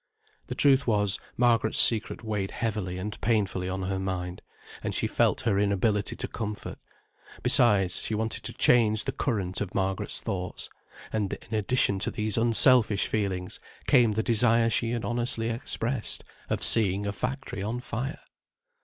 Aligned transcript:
The 0.47 0.55
truth 0.55 0.87
was, 0.87 1.19
Margaret's 1.37 1.77
secret 1.77 2.23
weighed 2.23 2.49
heavily 2.49 2.97
and 2.97 3.21
painfully 3.21 3.69
on 3.69 3.83
her 3.83 3.99
mind, 3.99 4.41
and 4.81 4.95
she 4.95 5.05
felt 5.05 5.41
her 5.41 5.59
inability 5.59 6.15
to 6.15 6.27
comfort; 6.27 6.79
besides, 7.43 8.01
she 8.01 8.15
wanted 8.15 8.41
to 8.45 8.53
change 8.53 9.03
the 9.03 9.11
current 9.11 9.61
of 9.61 9.75
Margaret's 9.75 10.19
thoughts; 10.19 10.71
and 11.13 11.31
in 11.33 11.53
addition 11.53 11.99
to 11.99 12.09
these 12.09 12.35
unselfish 12.35 13.05
feelings, 13.05 13.59
came 13.85 14.13
the 14.13 14.23
desire 14.23 14.71
she 14.71 14.89
had 14.89 15.05
honestly 15.05 15.49
expressed, 15.51 16.23
of 16.49 16.63
seeing 16.63 17.05
a 17.05 17.11
factory 17.13 17.61
on 17.61 17.79
fire. 17.79 18.21